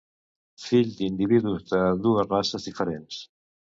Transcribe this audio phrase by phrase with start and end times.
[0.61, 3.21] Fill d'individus de dues races diferents.